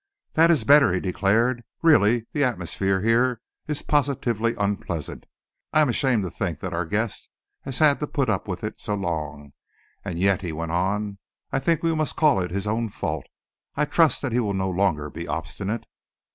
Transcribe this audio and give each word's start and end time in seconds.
"That 0.33 0.49
is 0.49 0.63
better," 0.63 0.91
he 0.93 0.99
declared. 0.99 1.61
"Really, 1.83 2.25
the 2.33 2.43
atmosphere 2.43 3.01
here 3.03 3.39
is 3.67 3.83
positively 3.83 4.55
unpleasant. 4.57 5.27
I 5.73 5.81
am 5.81 5.89
ashamed 5.89 6.23
to 6.23 6.31
think 6.31 6.59
that 6.61 6.73
our 6.73 6.87
guest 6.87 7.29
has 7.65 7.77
had 7.77 7.99
to 7.99 8.07
put 8.07 8.27
up 8.27 8.47
with 8.47 8.63
it 8.63 8.81
so 8.81 8.95
long. 8.95 9.53
And 10.03 10.17
yet," 10.17 10.41
he 10.41 10.53
went 10.53 10.71
on, 10.71 11.19
"I 11.51 11.59
think 11.59 11.83
we 11.83 11.93
must 11.93 12.15
call 12.15 12.39
it 12.39 12.49
his 12.49 12.65
own 12.65 12.89
fault. 12.89 13.27
I 13.75 13.85
trust 13.85 14.23
that 14.23 14.31
he 14.31 14.39
will 14.39 14.55
no 14.55 14.71
longer 14.71 15.11
be 15.11 15.27
obstinate." 15.27 15.85